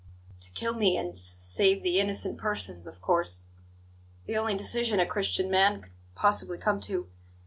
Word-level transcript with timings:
"To 0.39 0.49
kill 0.53 0.73
me 0.73 0.97
and 0.97 1.11
s 1.11 1.19
save 1.21 1.83
the 1.83 1.99
innocent 1.99 2.39
persons, 2.39 2.87
of 2.87 3.01
course 3.01 3.43
the 4.25 4.35
only 4.35 4.57
decision 4.57 4.99
a 4.99 5.05
Christian 5.05 5.47
man 5.51 5.83
could 5.83 5.91
possibly 6.15 6.57
come 6.57 6.81
to. 6.81 7.07